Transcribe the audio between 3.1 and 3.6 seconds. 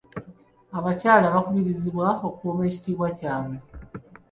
kyabwe.